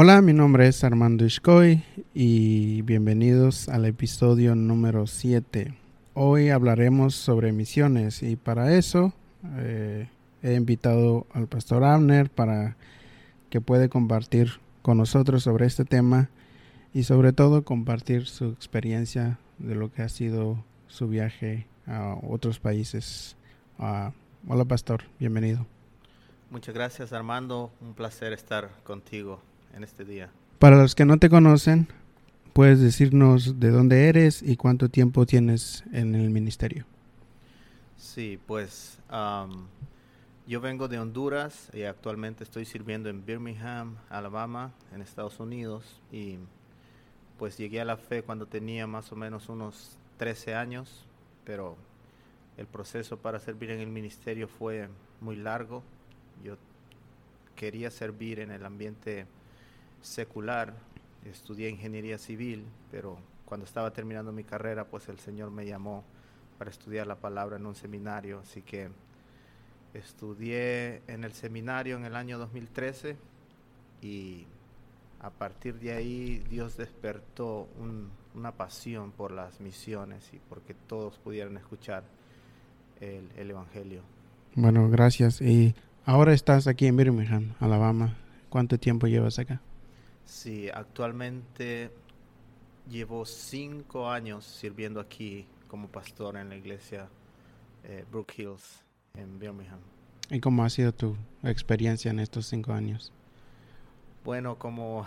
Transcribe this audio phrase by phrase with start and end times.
[0.00, 1.82] Hola, mi nombre es Armando Ishkoy
[2.14, 5.74] y bienvenidos al episodio número 7.
[6.14, 9.12] Hoy hablaremos sobre misiones y para eso
[9.56, 10.08] eh,
[10.44, 12.76] he invitado al pastor Abner para
[13.50, 16.30] que pueda compartir con nosotros sobre este tema
[16.94, 22.60] y sobre todo compartir su experiencia de lo que ha sido su viaje a otros
[22.60, 23.36] países.
[23.80, 24.12] Ah,
[24.46, 25.66] hola pastor, bienvenido.
[26.52, 29.40] Muchas gracias Armando, un placer estar contigo
[29.74, 30.30] en este día.
[30.58, 31.88] Para los que no te conocen,
[32.52, 36.84] puedes decirnos de dónde eres y cuánto tiempo tienes en el ministerio.
[37.96, 38.98] Sí, pues
[40.46, 46.00] yo vengo de Honduras y actualmente estoy sirviendo en Birmingham, Alabama, en Estados Unidos.
[46.10, 46.38] Y
[47.38, 51.06] pues llegué a la fe cuando tenía más o menos unos 13 años,
[51.44, 51.76] pero
[52.56, 54.88] el proceso para servir en el ministerio fue
[55.20, 55.84] muy largo.
[56.42, 56.56] Yo
[57.54, 59.26] quería servir en el ambiente
[60.02, 60.74] secular,
[61.24, 66.04] estudié ingeniería civil, pero cuando estaba terminando mi carrera, pues el Señor me llamó
[66.58, 68.88] para estudiar la palabra en un seminario, así que
[69.94, 73.16] estudié en el seminario en el año 2013
[74.02, 74.44] y
[75.20, 77.68] a partir de ahí Dios despertó
[78.34, 82.04] una pasión por las misiones y porque todos pudieran escuchar
[83.00, 84.02] el, el Evangelio.
[84.54, 85.40] Bueno, gracias.
[85.40, 88.16] Y ahora estás aquí en Birmingham, Alabama.
[88.48, 89.60] ¿Cuánto tiempo llevas acá?
[90.28, 91.90] Sí, actualmente
[92.86, 97.08] llevo cinco años sirviendo aquí como pastor en la iglesia
[97.82, 99.80] eh, Brook Hills en Birmingham.
[100.28, 103.10] ¿Y cómo ha sido tu experiencia en estos cinco años?
[104.22, 105.06] Bueno, como,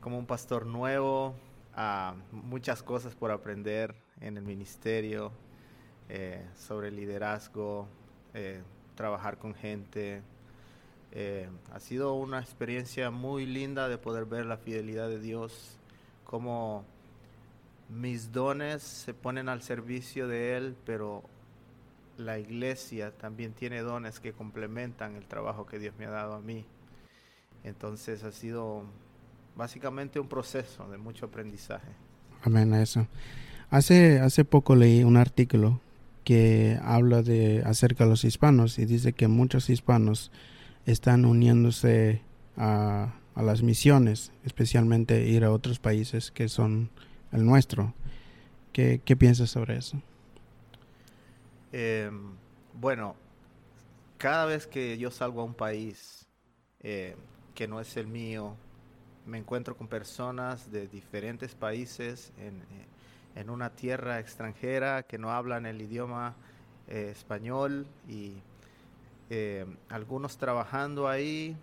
[0.00, 1.34] como un pastor nuevo,
[1.76, 5.30] uh, muchas cosas por aprender en el ministerio,
[6.08, 7.86] eh, sobre liderazgo,
[8.32, 8.62] eh,
[8.94, 10.22] trabajar con gente,
[11.12, 15.78] eh, ha sido una experiencia muy linda de poder ver la fidelidad de Dios,
[16.24, 16.84] como
[17.90, 21.22] mis dones se ponen al servicio de Él, pero
[22.16, 26.40] la iglesia también tiene dones que complementan el trabajo que Dios me ha dado a
[26.40, 26.64] mí.
[27.64, 28.84] Entonces ha sido
[29.54, 31.88] básicamente un proceso de mucho aprendizaje.
[32.42, 33.06] Amén a eso.
[33.70, 35.80] Hace, hace poco leí un artículo
[36.24, 40.30] que habla de acerca de los hispanos y dice que muchos hispanos
[40.86, 42.22] están uniéndose
[42.56, 46.90] a, las misiones, especialmente ir a otros países que son
[47.32, 47.94] el nuestro.
[48.72, 50.00] ¿Qué, piensas sobre eso?
[51.72, 52.32] Em,
[52.74, 53.16] bueno,
[54.18, 56.26] cada vez que yo salgo a un país
[56.80, 57.16] eh,
[57.54, 58.54] que no es el mío,
[59.26, 62.62] me encuentro con personas de diferentes países en,
[63.34, 66.34] en una tierra extranjera que no hablan el idioma
[66.88, 68.34] eh, español y
[69.34, 71.56] eh, algunos trabajando ahí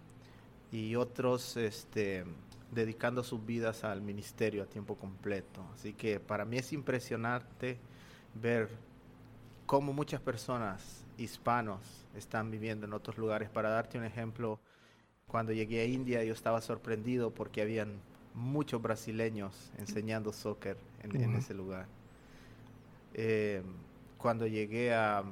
[0.71, 2.25] y otros este,
[2.71, 5.63] dedicando sus vidas al ministerio a tiempo completo.
[5.75, 7.77] Así que para mí es impresionante
[8.33, 8.69] ver
[9.67, 11.79] cómo muchas personas hispanos
[12.15, 13.51] están viviendo en otros lugares.
[13.51, 14.59] Para darte un ejemplo,
[15.27, 17.99] cuando llegué a India yo estaba sorprendido porque habían
[18.33, 21.85] muchos brasileños enseñando soccer en, ese lugar.
[23.13, 23.61] Eh,
[24.17, 25.23] cuando llegué a,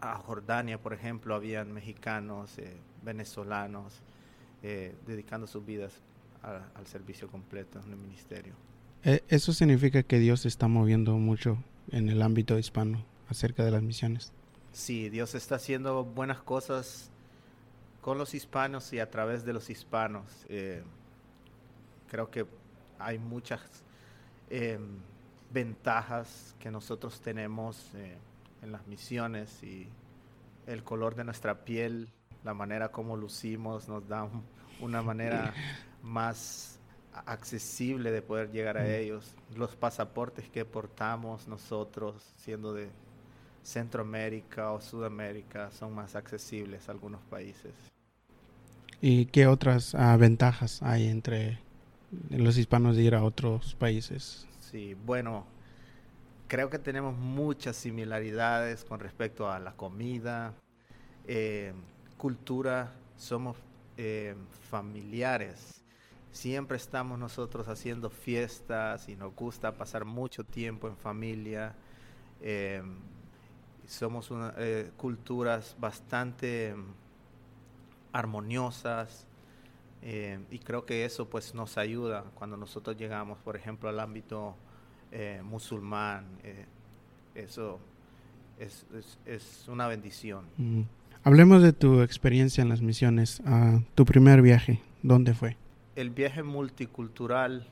[0.00, 3.94] a Jordania, por ejemplo, habían mexicanos, eh, venezolanos,
[4.62, 5.92] eh, dedicando sus vidas
[6.42, 8.54] al servicio completo en el ministerio.
[9.02, 11.58] Eh, ¿Eso significa que Dios está moviendo mucho
[11.90, 14.32] en el ámbito hispano acerca de las misiones?
[14.72, 17.10] Sí, Dios está haciendo buenas cosas
[18.00, 20.24] con los hispanos y a través de los hispanos.
[22.08, 22.46] creo que
[22.98, 23.60] hay muchas
[25.52, 27.90] ventajas que nosotros tenemos
[28.62, 29.88] en las misiones y
[30.66, 32.10] el color de nuestra piel,
[32.44, 34.28] la manera como lucimos, nos da
[34.80, 35.54] una manera
[36.02, 36.78] más
[37.26, 39.34] accesible de poder llegar a ellos.
[39.56, 42.88] Los pasaportes que portamos nosotros, siendo de
[43.62, 47.72] Centroamérica o Sudamérica, son más accesibles a algunos países.
[49.00, 51.60] ¿Y qué otras ah, ventajas hay entre
[52.30, 54.46] los hispanos de ir a otros países?
[54.58, 55.46] Sí, bueno,
[56.48, 60.54] creo que tenemos muchas similaridades con respecto a la comida,
[61.26, 61.74] eh,
[62.16, 63.56] cultura, somos
[63.98, 64.34] eh,
[64.70, 65.84] familiares.
[66.32, 71.74] Siempre estamos nosotros haciendo fiestas y nos gusta pasar mucho tiempo en familia.
[72.40, 72.82] Eh,
[73.86, 74.30] somos
[74.98, 76.74] culturas bastante
[78.12, 79.26] armoniosas
[80.02, 84.56] y creo que eso pues nos ayuda cuando nosotros llegamos, por ejemplo, al ámbito
[85.12, 86.26] eh, musulmán.
[86.42, 86.64] Eh,
[87.34, 87.78] eso
[88.58, 88.86] es,
[89.26, 90.44] es, una bendición.
[91.24, 93.42] Hablemos de tu experiencia en las misiones.
[93.46, 95.56] Ah, tu primer viaje, ¿Dónde fue?
[95.94, 97.66] El viaje multicultural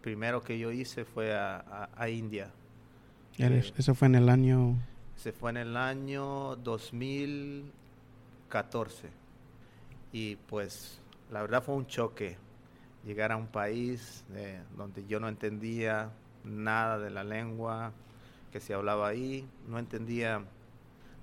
[0.00, 2.50] primero que yo hice fue a, a, India.
[3.38, 4.76] Eh, ¿Eso fue en el año?
[5.16, 9.08] Se fue en el año 2014.
[10.12, 11.00] Y pues
[11.30, 12.38] la verdad fue un choque
[13.04, 16.10] llegar a un país eh, donde yo no entendía
[16.44, 17.92] nada de la lengua
[18.52, 20.44] que se hablaba ahí, no entendía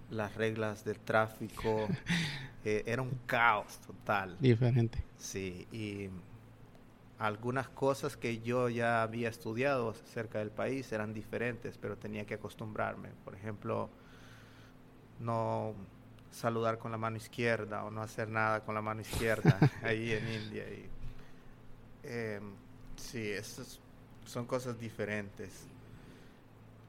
[0.10, 1.88] las reglas del tráfico,
[2.66, 4.38] eh, era un caos total.
[4.40, 5.04] Diferente.
[5.18, 6.10] Sí, y
[7.20, 12.36] algunas cosas que yo ya había estudiado acerca del país eran diferentes, pero tenía que
[12.36, 13.10] acostumbrarme.
[13.24, 13.90] Por ejemplo,
[15.20, 15.74] no
[16.32, 20.28] saludar con la mano izquierda o no hacer nada con la mano izquierda ahí en
[20.28, 20.64] India.
[20.70, 20.90] Y,
[22.04, 22.42] eh,
[22.98, 23.80] sí, esas
[24.26, 25.68] son cosas diferentes.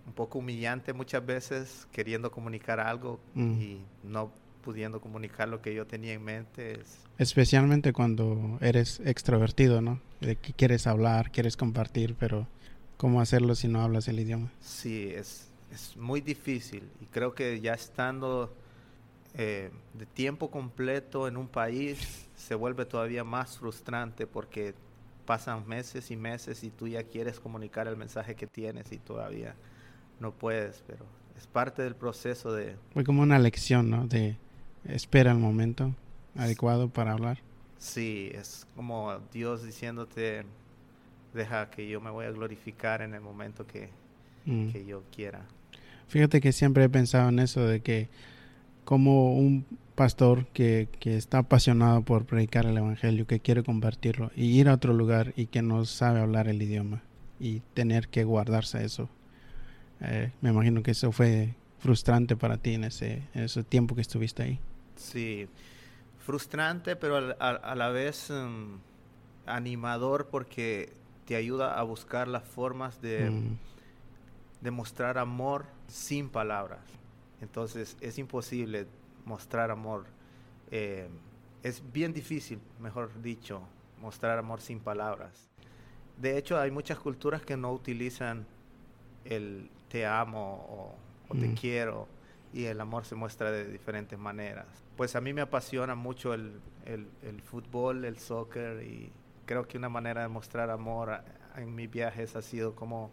[0.06, 3.60] Un poco humillante muchas veces queriendo comunicar algo mm.
[3.60, 4.30] y no
[4.62, 6.80] pudiendo comunicar lo que yo tenía en mente.
[7.18, 10.00] Especialmente cuando eres extrovertido, ¿no?
[10.20, 12.48] De que quieres hablar, quieres compartir, pero
[12.96, 14.50] ¿cómo hacerlo si no hablas el idioma?
[14.60, 18.52] Sí, es, es muy difícil y creo que ya estando
[19.34, 24.74] eh, de tiempo completo en un país se vuelve todavía más frustrante porque
[25.26, 29.54] pasan meses y meses y tú ya quieres comunicar el mensaje que tienes y todavía
[30.20, 31.04] no puedes, pero
[31.36, 32.76] es parte del proceso de...
[32.94, 34.06] Fue como una lección, ¿no?
[34.06, 34.36] De
[34.84, 35.94] espera el momento
[36.36, 37.38] adecuado para hablar.
[37.78, 40.44] Sí, es como Dios diciéndote,
[41.34, 43.90] deja que yo me voy a glorificar en el momento que,
[44.46, 44.70] mm.
[44.70, 45.42] que yo quiera.
[46.08, 48.08] Fíjate que siempre he pensado en eso de que
[48.84, 54.60] como un pastor que, que, está apasionado por predicar el Evangelio, que quiere compartirlo, y
[54.60, 57.02] ir a otro lugar y que no sabe hablar el idioma
[57.40, 59.08] y tener que guardarse eso.
[60.00, 64.02] Eh, me imagino que eso fue frustrante para ti en ese, en ese tiempo que
[64.02, 64.60] estuviste ahí.
[64.96, 65.48] Sí,
[66.18, 68.78] frustrante, pero a, la vez um,
[69.46, 70.92] animador porque
[71.24, 73.58] te ayuda a buscar las formas de, mm.
[74.60, 76.80] de mostrar amor sin palabras.
[77.40, 78.86] Entonces es imposible
[79.26, 80.06] mostrar amor.
[80.70, 81.08] Eh,
[81.62, 83.60] es bien difícil, mejor dicho,
[84.00, 85.50] mostrar amor sin palabras.
[86.16, 88.46] De hecho, hay muchas culturas que no utilizan
[89.24, 90.96] el te amo
[91.28, 91.54] o, te mm.
[91.54, 92.08] quiero
[92.52, 94.66] y el amor se muestra de diferentes maneras.
[94.96, 99.12] Pues a mí me apasiona mucho el, el, fútbol, el soccer y
[99.44, 101.20] creo que una manera de mostrar amor
[101.56, 103.10] en mis viajes ha sido como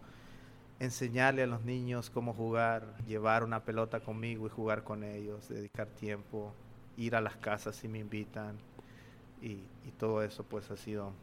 [0.83, 5.87] enseñarle a los niños cómo jugar, llevar una pelota conmigo y jugar con ellos, dedicar
[5.87, 6.53] tiempo,
[6.97, 8.57] ir a las casas si me invitan
[9.41, 9.59] y,
[9.99, 11.13] todo eso pues ha sido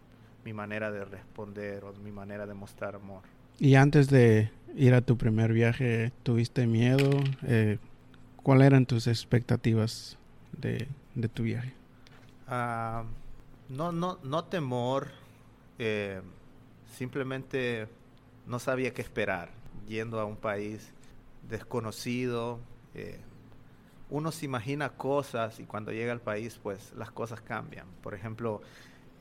[0.44, 3.22] mi manera de responder o mi manera de mostrar amor.
[3.58, 7.10] Y antes de ir a tu primer viaje, ¿tuviste miedo?
[7.42, 7.78] Eh,
[8.42, 10.16] ¿Cuáles eran tus expectativas
[10.52, 10.88] de,
[11.34, 11.74] tu viaje?
[12.46, 13.04] Ah,
[13.68, 15.08] no, no, no temor,
[15.78, 16.22] eh,
[16.96, 17.88] simplemente
[18.50, 19.48] no sabía qué esperar
[19.86, 20.92] yendo a un país
[21.48, 22.58] desconocido.
[22.94, 23.20] Eh,
[24.10, 27.86] uno se imagina cosas y cuando llega al país, pues las cosas cambian.
[28.02, 28.60] Por ejemplo,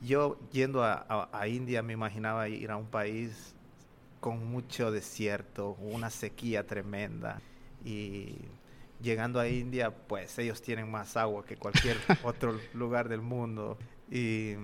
[0.02, 3.54] yo yendo a, India me imaginaba ir a un país
[4.18, 7.40] con mucho desierto, una sequía tremenda.
[7.84, 8.34] Y
[9.00, 13.78] llegando a India, pues ellos tienen más agua que cualquier otro lugar del mundo.
[14.10, 14.54] Y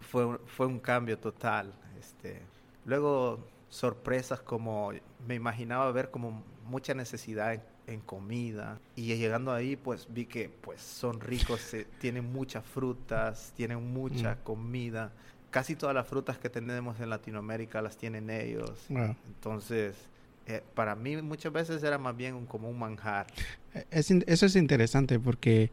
[0.00, 1.74] fue, fue un cambio total.
[1.98, 2.40] Este,
[2.84, 4.92] luego sorpresas como
[5.26, 10.80] me imaginaba ver como mucha necesidad en, comida y llegando ahí pues vi que pues
[10.80, 14.44] son ricos, tienen muchas frutas, tienen mucha mm.
[14.44, 15.12] comida.
[15.50, 18.86] Casi todas las frutas que tenemos en Latinoamérica las tienen ellos.
[19.26, 19.96] Entonces,
[20.46, 23.26] eh, para mí muchas veces era más bien como un manjar.
[23.74, 25.70] E, eso es interesante porque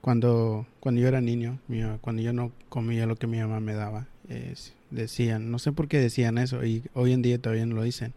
[0.00, 1.58] cuando, cuando yo era niño,
[2.00, 4.06] cuando yo no comía lo que mi mamá me daba,
[4.90, 8.14] decían, no sé por qué decían eso y hoy en día todavía lo dicen,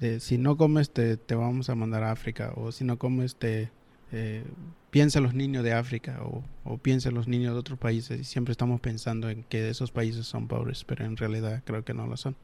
[0.00, 3.36] de si no comes te, te vamos a mandar a África o si no comes
[3.36, 3.70] te
[4.12, 4.44] eh,
[4.90, 8.52] piensa los niños de África o, o piensa los niños de otros países y siempre
[8.52, 12.16] estamos pensando en que esos países son pobres, pero en realidad creo que no lo
[12.16, 12.36] son.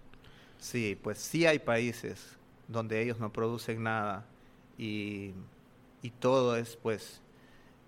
[0.58, 2.36] Sí, pues sí hay países
[2.68, 4.24] donde ellos no producen nada
[4.78, 5.32] y,
[6.02, 7.20] y todo es pues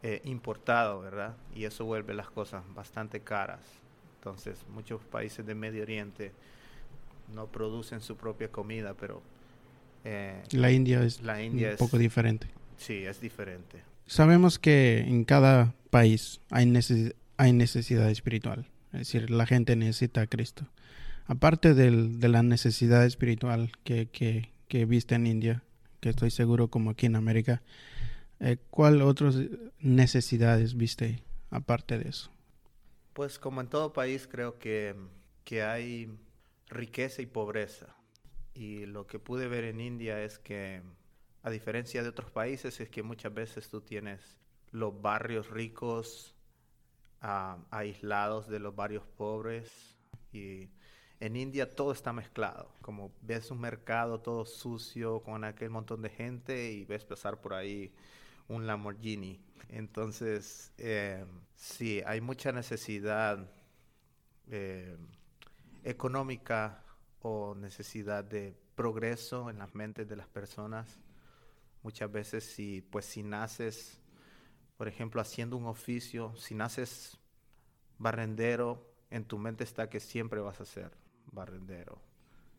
[0.02, 1.34] eh, importado, ¿verdad?
[1.54, 3.60] Y eso vuelve las cosas bastante caras.
[4.24, 6.32] Entonces, muchos países de Medio Oriente
[7.34, 9.20] no producen su propia comida, pero...
[10.02, 12.46] Eh, la India es la India un poco diferente.
[12.78, 13.82] Sí, es diferente.
[14.06, 16.72] Sabemos que en cada país hay,
[17.36, 20.66] hay necesidad espiritual, es decir, la gente necesita a Cristo.
[21.26, 25.62] Aparte del, de la necesidad espiritual que, que, que viste en India,
[26.00, 27.60] que estoy seguro como aquí en América,
[28.40, 29.36] eh, ¿cuál otras
[29.80, 32.33] necesidades viste aparte de eso?
[33.14, 34.94] Pues como en todo país creo que,
[35.44, 36.18] que hay
[36.68, 37.94] riqueza y pobreza.
[38.54, 40.82] Y lo que pude ver en India es que,
[41.42, 44.20] a diferencia de otros países, es que muchas veces tú tienes
[44.72, 46.34] los barrios ricos
[47.20, 49.96] aislados de los barrios pobres.
[50.32, 50.68] Y
[51.20, 52.74] en India todo está mezclado.
[52.82, 57.54] Como ves un mercado todo sucio con aquel montón de gente y ves pasar por
[57.54, 57.92] ahí
[58.48, 59.40] un Lamborghini.
[59.68, 61.24] Entonces, eh,
[61.56, 63.50] sí, hay mucha necesidad
[64.48, 64.96] eh,
[65.82, 66.84] económica
[67.20, 71.00] o necesidad de progreso en las mentes de las personas.
[71.82, 74.00] Muchas veces si pues si naces,
[74.76, 77.18] por ejemplo, haciendo un oficio, si naces
[77.98, 80.90] barrendero, en tu mente está que siempre vas a ser
[81.32, 82.00] barrendero.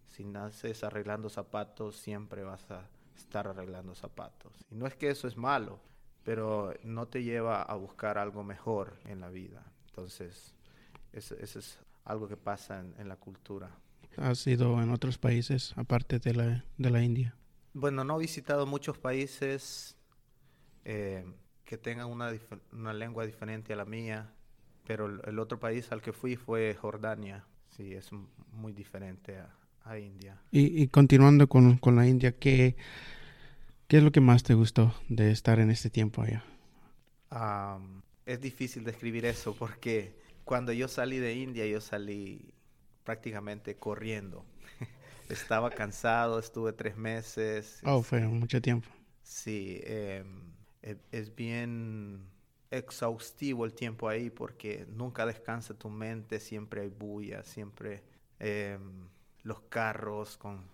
[0.07, 4.53] Si naces arreglando zapatos, siempre vas a estar arreglando zapatos.
[4.69, 5.79] Y no es que eso es malo,
[6.23, 9.63] pero no te lleva a buscar algo mejor en la vida.
[9.87, 10.53] Entonces,
[11.13, 13.71] eso, es algo que pasa en la cultura.
[14.17, 17.35] ¿Has ido en otros países aparte de la, de la India?
[17.73, 19.97] Bueno, no he visitado muchos países
[20.85, 21.25] eh,
[21.65, 22.31] que tengan una,
[22.71, 24.33] una, lengua diferente a la mía,
[24.87, 27.45] pero el, otro país al que fui fue Jordania.
[27.69, 28.09] Sí, es
[28.53, 29.53] muy diferente a,
[29.85, 30.41] a India.
[30.51, 32.75] Y, y continuando con, con, la India, ¿qué,
[33.87, 36.43] ¿qué es lo que más te gustó de estar en este tiempo allá?
[38.25, 40.15] es difícil describir eso porque
[40.45, 42.53] cuando yo salí de India, yo salí
[43.03, 44.45] prácticamente corriendo.
[45.29, 47.81] Estaba cansado, estuve tres meses.
[47.83, 48.87] Oh, fue mucho tiempo.
[49.21, 52.25] Sí, em, e, es bien
[52.71, 58.03] exhaustivo el tiempo ahí porque nunca descansa tu mente, siempre hay bulla, siempre
[58.39, 59.07] em,
[59.45, 60.67] los carros con,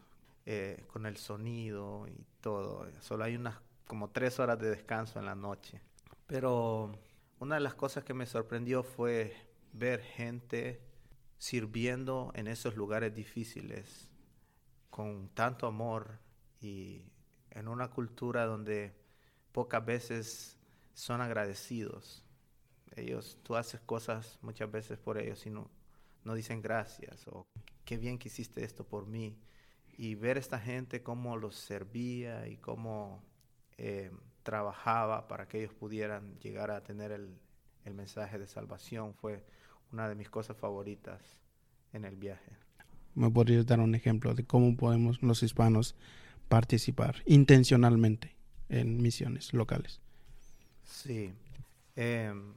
[0.46, 2.88] eh, con el sonido y todo.
[3.02, 5.82] Solo hay unas como tres horas de descanso en la noche.
[6.26, 6.98] Pero
[7.40, 9.36] una de las cosas que me sorprendió fue
[9.74, 10.82] ver gente
[11.38, 14.10] sirviendo en esos lugares difíciles
[14.90, 16.20] con tanto amor
[16.62, 17.04] y
[17.50, 18.96] en una cultura donde
[19.52, 20.58] pocas veces
[20.94, 22.24] son agradecidos.
[22.96, 25.50] Ellos, tú haces cosas muchas veces por ellos y
[26.24, 27.48] no dicen gracias o
[27.86, 29.38] qué bien que hiciste esto por mí.
[29.98, 33.24] Y ver esta gente cómo los servía y cómo
[33.78, 34.12] eh,
[34.44, 37.38] trabajaba para que ellos pudieran llegar a tener el,
[37.86, 39.44] el mensaje de salvación fue
[39.92, 41.22] una de mis cosas favoritas
[41.94, 42.52] en el viaje.
[43.14, 45.96] ¿Me podrías dar un ejemplo de cómo podemos los hispanos
[46.48, 48.36] participar intencionalmente
[48.70, 50.00] en misiones locales?
[50.84, 51.34] Sí.
[51.96, 52.54] Em,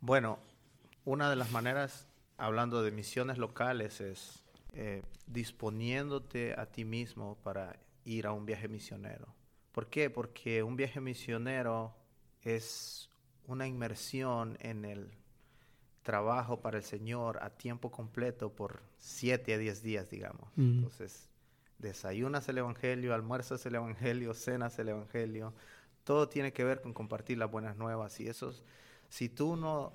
[0.00, 0.38] bueno,
[1.04, 2.07] una de las maneras,
[2.38, 4.42] hablando de misiones locales, es
[4.72, 9.34] eh, disponiéndote a ti mismo para ir a un viaje misionero.
[9.72, 10.08] ¿Por qué?
[10.08, 11.94] Porque un viaje misionero
[12.42, 13.10] es
[13.46, 15.10] una inmersión en el
[16.02, 20.50] trabajo para el Señor a tiempo completo por siete a diez días, digamos.
[20.56, 21.28] Entonces,
[21.78, 25.52] desayunas el Evangelio, almuerzas el Evangelio, cenas el Evangelio.
[26.04, 28.18] Todo tiene que ver con compartir las buenas nuevas.
[28.20, 28.54] Y eso,
[29.08, 29.92] si tú no,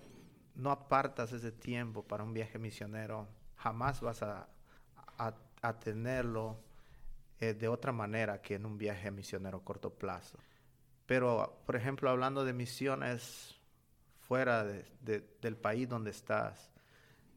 [0.56, 4.48] no apartas ese tiempo para un viaje misionero, jamás vas a,
[5.18, 6.60] a, tenerlo
[7.40, 10.38] eh, de otra manera que en un viaje misionero corto plazo.
[11.06, 13.56] Pero, por ejemplo, hablando de misiones
[14.28, 16.72] fuera del país donde estás.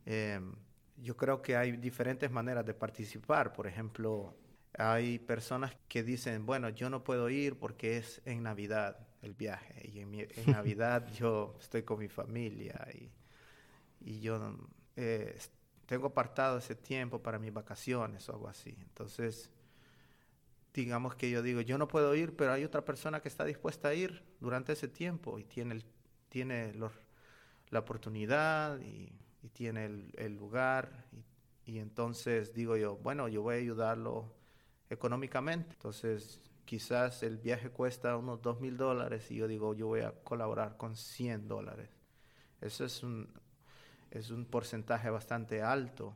[0.04, 0.54] Em,
[0.96, 3.52] yo creo que hay diferentes maneras de participar.
[3.52, 4.34] Por ejemplo,
[4.78, 9.90] hay personas que dicen, bueno, yo no puedo ir porque es en Navidad el viaje
[9.92, 13.10] y en, Navidad yo estoy con mi familia y,
[14.00, 14.56] y yo
[14.96, 15.38] eh,
[15.86, 18.76] tengo apartado ese tiempo para mis vacaciones o algo así.
[18.80, 19.50] Entonces,
[20.74, 23.88] digamos que yo digo, yo no puedo ir, pero hay otra persona que está dispuesta
[23.88, 25.84] a ir durante ese tiempo y tiene el
[26.28, 26.74] tiene
[27.70, 29.10] la oportunidad y,
[29.52, 31.06] tiene el, lugar.
[31.64, 34.34] Y, entonces digo yo, bueno, yo voy a ayudarlo
[34.90, 35.70] económicamente.
[35.70, 40.12] Entonces quizás el viaje cuesta unos dos mil dólares y yo digo, yo voy a
[40.12, 41.88] colaborar con 100 dólares.
[42.60, 43.28] Eso es un,
[44.10, 46.14] es un porcentaje bastante alto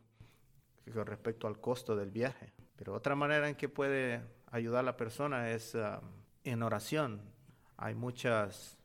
[0.93, 2.53] con respecto al costo del viaje.
[2.77, 6.03] Pero otra manera en que puede ayudar a la persona es ah,
[6.45, 7.23] en oración.
[7.77, 8.77] Hay muchas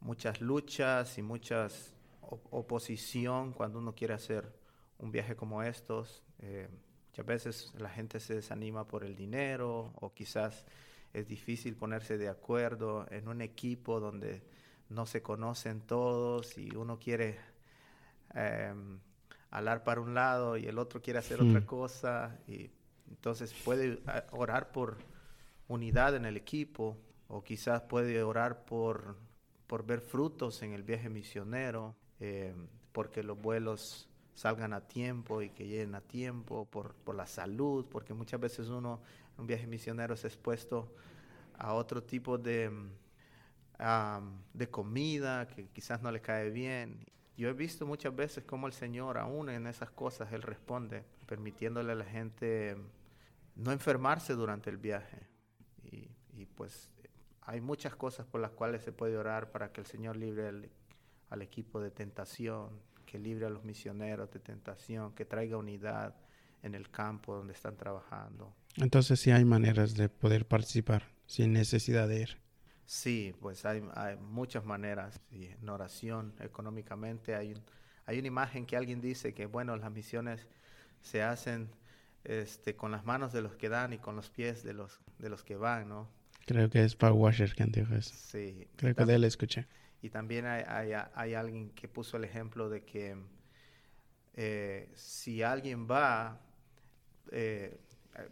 [0.00, 4.50] muchas luchas y muchas oposición cuando uno quiere hacer
[4.98, 6.22] un viaje como estos.
[6.38, 6.68] Eh,
[7.14, 10.64] muchas veces la gente se desanima por el dinero o quizás
[11.12, 14.42] es difícil ponerse de acuerdo en un equipo donde
[14.88, 17.38] no se conocen todos y uno quiere
[18.34, 18.74] eh,
[19.52, 21.66] hablar para un lado y el otro quiere hacer otra hmm.
[21.66, 22.68] cosa y
[23.08, 24.00] entonces puede eh,
[24.32, 24.98] orar por
[25.68, 26.96] unidad en el equipo
[27.28, 29.16] o quizás puede orar por
[29.68, 31.94] por ver frutos en el viaje misionero.
[32.20, 32.54] Eh,
[32.92, 37.86] porque los vuelos salgan a tiempo y que lleguen a tiempo, por, por la salud,
[37.90, 39.00] porque muchas veces uno
[39.34, 40.92] en un viaje misionero es expuesto
[41.58, 42.70] a otro tipo de,
[44.52, 47.06] de comida que quizás no le cae bien.
[47.36, 51.92] Yo he visto muchas veces cómo el Señor, aún en esas cosas, Él responde, permitiéndole
[51.92, 52.76] a la gente
[53.56, 55.26] no enfermarse durante el viaje.
[55.82, 56.90] Y, y pues
[57.42, 60.70] hay muchas cosas por las cuales se puede orar para que el Señor libre
[61.30, 62.70] al equipo de tentación,
[63.14, 66.16] que libre a los misioneros de tentación, que traiga unidad
[66.64, 68.52] en el campo donde están trabajando.
[68.76, 72.38] Entonces sí hay maneras de poder participar sin necesidad de ir.
[72.86, 75.20] Sí, pues hay, hay muchas maneras.
[75.30, 77.54] Sí, en oración, económicamente, hay,
[78.04, 80.48] hay una imagen que alguien dice que, bueno, las misiones
[81.00, 81.70] se hacen
[82.24, 85.28] este, con las manos de los que dan y con los pies de los, de
[85.28, 86.08] los que van, ¿no?
[86.46, 88.12] Creo que es Paul Washer quien dijo eso.
[88.12, 88.66] Sí.
[88.74, 89.68] Creo que de él escuché.
[90.04, 93.16] Y también hay, hay, hay, alguien que puso el ejemplo de que
[94.34, 96.42] eh, si alguien va
[97.30, 97.80] eh,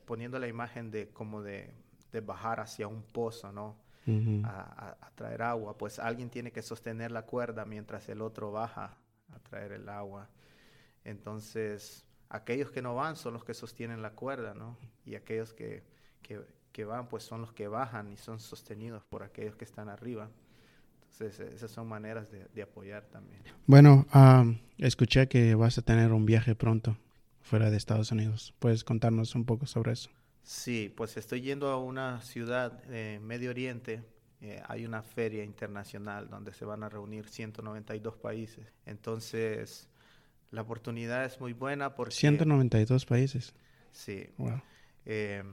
[0.05, 1.73] poniendo la imagen de como de,
[2.11, 3.79] de, bajar hacia un pozo, ¿no?
[4.07, 4.45] Uh -huh.
[4.45, 8.99] a, a, traer agua, pues alguien tiene que sostener la cuerda mientras el otro baja
[9.33, 10.29] a traer el agua.
[11.05, 14.77] Entonces, aquellos que no van son los que sostienen la cuerda, ¿no?
[15.07, 15.85] Y aquellos que,
[16.21, 16.39] que,
[16.71, 20.29] que van, pues son los que bajan y son sostenidos por aquellos que están arriba.
[21.21, 23.43] Esas son maneras de, de apoyar también.
[23.67, 26.97] Bueno, um, escuché que vas a tener un viaje pronto
[27.41, 28.55] fuera de Estados Unidos.
[28.59, 30.11] ¿Puedes contarnos un poco sobre eso?
[30.43, 34.03] Sí, pues estoy yendo a una ciudad de Medio Oriente.
[34.41, 38.67] Eh, hay una feria internacional donde se van a reunir 192 países.
[38.87, 39.89] Entonces,
[40.51, 42.15] la oportunidad es muy buena porque...
[42.15, 43.55] 192 países.
[43.93, 44.27] Sí.
[44.39, 44.61] Wow.
[45.05, 45.45] Eh,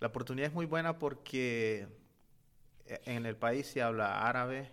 [0.00, 1.86] la oportunidad es muy buena porque
[2.86, 4.70] en el país se habla árabe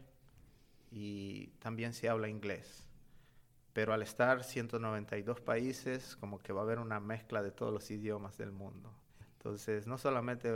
[0.91, 2.87] y también se habla inglés.
[3.73, 7.89] Pero al estar 192 países, como que va a haber una mezcla de todos los
[7.89, 8.93] idiomas del mundo.
[9.37, 10.51] Entonces, no solamente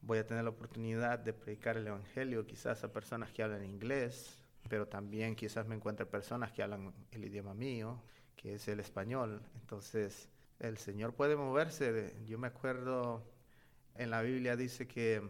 [0.00, 4.38] voy a tener la oportunidad de predicar el Evangelio quizás a personas que hablan inglés,
[4.68, 8.00] pero también quizás me encuentre personas que hablan el idioma mío,
[8.36, 9.42] que es el español.
[9.56, 10.28] Entonces,
[10.60, 12.14] el Señor puede moverse.
[12.24, 13.24] Yo me acuerdo,
[13.96, 15.22] en la Biblia dice que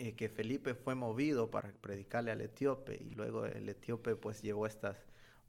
[0.00, 4.66] eh, que Felipe fue movido para predicarle al etíope y luego el etíope pues llevó
[4.66, 4.96] estas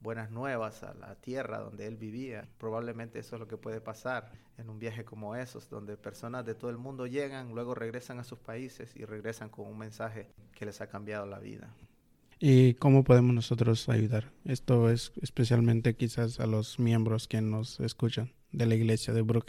[0.02, 2.50] buenas nuevas a la tierra donde él vivía.
[2.58, 6.54] Probablemente eso es lo que puede pasar en un viaje como esos, donde personas de
[6.54, 10.66] todo el mundo llegan, luego regresan a sus países y regresan con un mensaje que
[10.66, 11.74] les ha cambiado la vida.
[12.38, 14.34] ¿Y cómo podemos nosotros ayudar?
[14.44, 19.46] Esto es especialmente quizás a los miembros que nos escuchan de la iglesia de Brook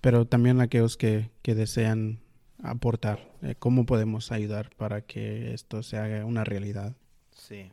[0.00, 2.23] pero también a aquellos que, que desean
[2.64, 3.32] aportar?
[3.42, 6.96] Eh, ¿Cómo podemos ayudar para que esto se haga una realidad?
[7.30, 7.72] Sí,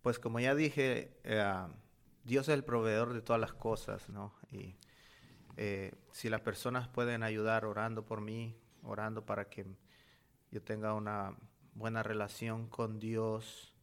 [0.00, 1.66] pues como ya dije, eh,
[2.24, 4.32] Dios es el proveedor de todas las cosas, ¿no?
[4.50, 4.76] Y
[5.56, 9.66] eh, si las personas pueden ayudar orando por mí, orando para que
[10.50, 11.36] yo tenga una
[11.74, 13.74] buena relación con Dios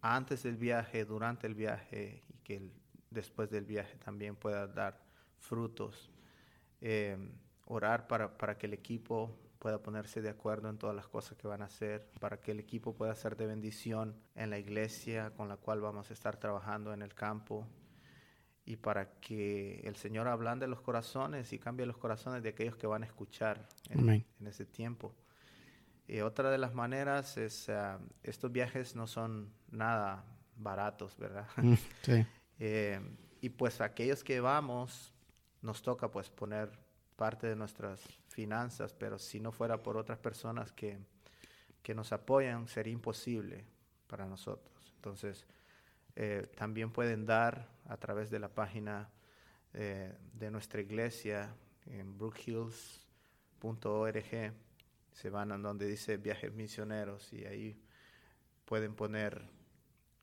[0.00, 2.70] antes del viaje, durante el viaje y que
[3.10, 5.00] después del viaje también pueda dar
[5.38, 6.10] frutos.
[6.80, 7.16] Eh,
[7.66, 11.46] orar para, para que el equipo pueda ponerse de acuerdo en todas las cosas que
[11.46, 15.48] van a hacer, para que el equipo pueda ser de bendición en la iglesia con
[15.48, 17.68] la cual vamos a estar trabajando en el campo
[18.64, 22.88] y para que el Señor ablande los corazones y cambie los corazones de aquellos que
[22.88, 25.14] van a escuchar en, en ese tiempo.
[26.08, 30.24] Y otra de las maneras es, uh, estos viajes no son nada
[30.56, 31.46] baratos, ¿verdad?
[31.58, 32.26] Mm, sí.
[32.58, 33.00] eh,
[33.40, 35.14] y pues aquellos que vamos,
[35.60, 36.72] nos toca pues poner
[37.14, 38.00] parte de nuestras
[38.32, 40.98] finanzas, pero si no fuera por otras personas que,
[41.82, 43.64] que nos apoyan, sería imposible
[44.06, 44.92] para nosotros.
[44.96, 45.46] Entonces,
[46.16, 49.08] eh, también pueden dar a través de la página
[49.74, 51.54] eh, de nuestra iglesia
[51.86, 54.52] en brookhills.org.
[55.12, 57.80] Se van a donde dice viajes misioneros y ahí
[58.64, 59.42] pueden poner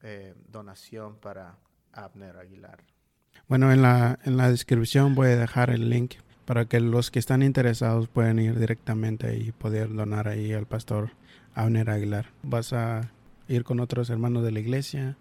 [0.02, 1.58] eh, donación para
[1.92, 2.82] Abner Aguilar.
[3.48, 6.14] Bueno, en la, en la descripción voy a dejar el link
[6.50, 11.12] para que los que están interesados puedan ir directamente y poder donar ahí al pastor
[11.54, 12.26] Abner Aguilar.
[12.42, 13.12] ¿Vas a
[13.46, 15.16] ir con otros hermanos de la iglesia?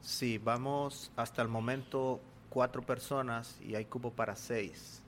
[0.00, 5.02] Sí, vamos hasta el momento cuatro personas y hay cupo para seis.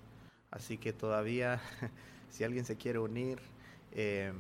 [0.51, 1.59] Así que todavía,
[2.29, 3.39] si alguien se quiere unir,
[3.93, 4.31] eh,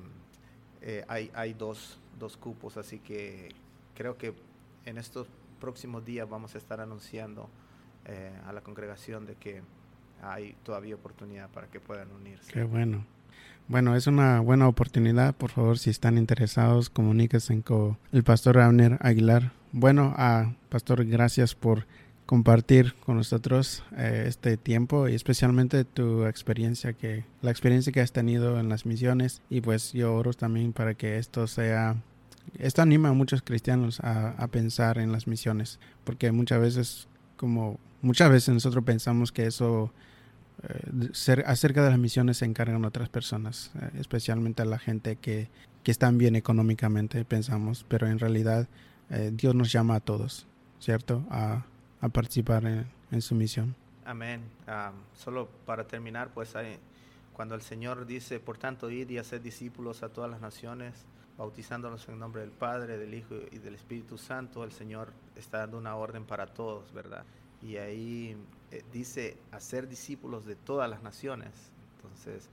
[0.83, 2.77] eh, hay, hay dos, dos cupos.
[2.77, 3.55] Así que
[3.95, 4.35] creo que
[4.85, 5.29] en estos
[5.62, 7.49] próximos días vamos a estar anunciando
[8.05, 9.62] eh, a la congregación de que
[10.23, 12.53] hay todavía oportunidad para que puedan unirse.
[12.53, 13.05] Qué bueno.
[13.69, 15.35] Bueno, es una buena oportunidad.
[15.35, 21.55] Por favor, si están interesados, comuníquense con el pastor Abner Aguilar Bueno, uh, Pastor, gracias
[21.55, 21.87] por
[22.27, 28.13] compartir con nosotros eh, este tiempo y especialmente tu experiencia que la experiencia que has
[28.13, 31.97] tenido en las misiones y pues yo oro también para que esto sea
[32.59, 38.31] esto anima a muchos cristianos a, pensar en las misiones porque muchas veces como muchas
[38.31, 39.93] veces nosotros pensamos que eso
[40.62, 45.48] eh, acerca de las misiones se encargan otras personas eh, especialmente a la gente que,
[45.83, 48.68] que están bien económicamente pensamos pero en realidad
[49.33, 50.46] Dios nos llama a todos
[50.81, 51.66] cierto a
[52.03, 53.75] a participar en, su misión.
[54.05, 54.42] Amén.
[55.14, 56.53] solo para terminar, pues
[57.33, 60.94] cuando el Señor dice, por tanto, ir y hacer discípulos a todas las naciones,
[61.38, 65.79] bautizándolos en nombre del Padre, del Hijo y del Espíritu Santo, el Señor está dando
[65.79, 67.25] una orden para todos, ¿verdad?
[67.62, 68.37] Y ahí
[68.70, 71.51] eh, dice hacer discípulos de todas las naciones.
[71.96, 72.48] Entonces,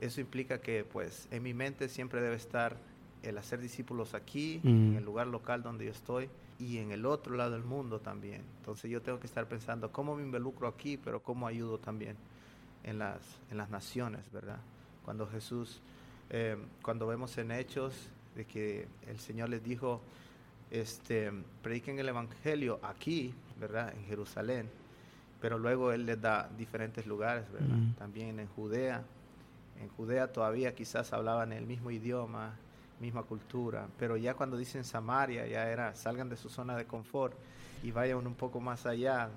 [0.00, 2.76] eso implica que, pues, en mi mente siempre debe estar
[3.22, 4.96] el hacer discípulos aquí, en mm.
[4.96, 8.42] el lugar local donde yo estoy, y en el otro lado del mundo también.
[8.58, 12.16] Entonces yo tengo que estar pensando cómo me involucro aquí, pero cómo ayudo también
[12.84, 13.20] en las,
[13.50, 14.58] en las naciones, ¿verdad?
[15.04, 15.80] Cuando Jesús,
[16.28, 17.94] eh, cuando vemos en Hechos
[18.34, 20.00] de que el Señor les dijo,
[20.70, 23.92] este, prediquen el Evangelio aquí, ¿verdad?
[23.94, 24.70] En Jerusalén,
[25.40, 27.76] pero luego Él les da diferentes lugares, ¿verdad?
[27.76, 27.92] Mm.
[27.94, 29.02] También en Judea.
[29.80, 32.54] En Judea todavía quizás hablaban el mismo idioma,
[33.00, 37.34] misma cultura, pero ya cuando dicen Samaria, ya era, salgan de su zona de confort
[37.82, 39.30] y vayan un poco más allá,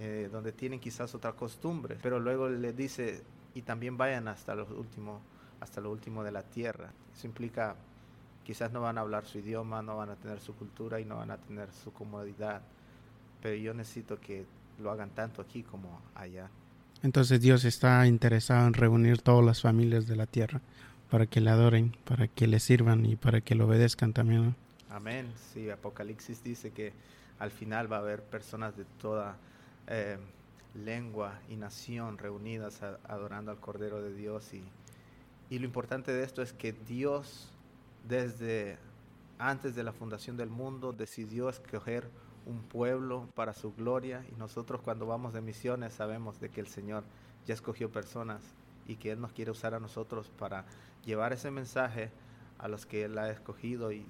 [0.00, 3.22] eh, donde tienen quizás otra costumbre, pero luego le dice,
[3.54, 4.56] y también vayan hasta
[5.60, 6.90] hasta lo último de la tierra.
[7.16, 7.76] Eso implica,
[8.44, 11.16] quizás no van a hablar su idioma, no van a tener su cultura y no
[11.16, 12.62] van a tener su comodidad,
[13.42, 14.46] pero yo necesito que
[14.78, 16.48] lo hagan tanto aquí como allá.
[17.02, 20.60] Entonces Dios está interesado en reunir todas las familias de la tierra
[21.10, 24.54] para que le adoren, para que le sirvan y para que le obedezcan también.
[24.90, 25.32] Amén.
[25.52, 26.92] Sí, Apocalipsis dice que
[27.38, 29.36] al final va a haber personas de toda
[29.86, 30.18] eh,
[30.74, 34.52] lengua y nación reunidas adorando al Cordero de Dios.
[34.52, 34.62] Y,
[35.50, 37.48] y lo importante de esto es que Dios,
[38.08, 38.76] desde
[39.38, 42.08] antes de la fundación del mundo, decidió escoger
[42.48, 44.24] un pueblo para su gloria.
[44.32, 47.04] Y nosotros cuando vamos de misiones sabemos de que el Señor
[47.46, 48.42] ya escogió personas
[48.86, 50.64] y que Él nos quiere usar a nosotros para
[51.04, 52.10] llevar ese mensaje
[52.58, 54.04] a los que Él ha escogido y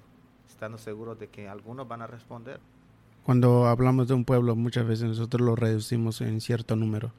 [0.47, 2.59] estando seguros de que algunos van a responder.
[3.23, 7.11] Cuando hablamos de un pueblo, muchas veces nosotros lo reducimos en cierto número,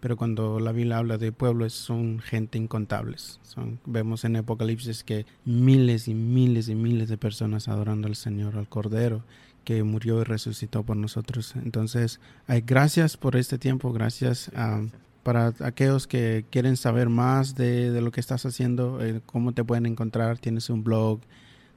[0.00, 3.38] pero cuando la Biblia habla de pueblos son gente incontables.
[3.42, 8.56] Son, vemos en Apocalipsis que miles y miles y miles de personas adorando al Señor,
[8.56, 9.22] al Cordero,
[9.64, 11.54] que murió y resucitó por nosotros.
[11.56, 12.20] Entonces,
[12.66, 14.82] gracias por este tiempo, gracias a
[15.22, 19.86] para aquellos que quieren saber más de, lo que estás haciendo, eh, cómo te pueden
[19.86, 21.20] encontrar, tienes un blog,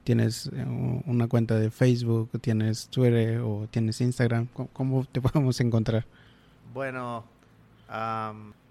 [0.04, 0.64] tienes eh,
[1.06, 6.04] una cuenta de Facebook, tienes Twitter o tienes Instagram, ¿cómo, te podemos encontrar?
[6.74, 7.24] Bueno,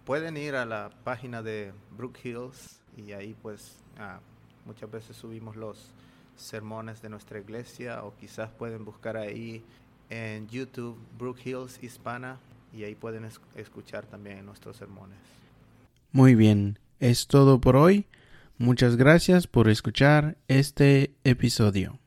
[0.04, 4.20] pueden ir a la página de Brook Hills y ahí pues ah,
[4.66, 5.90] muchas veces subimos los
[6.36, 9.64] sermones de nuestra iglesia o quizás pueden buscar ahí
[10.10, 12.38] en YouTube Brook Hills Hispana
[12.74, 15.18] y ahí pueden escuchar también nuestros sermones.
[16.12, 18.06] Muy bien, es todo por hoy.
[18.58, 22.00] Muchas gracias por escuchar este episodio.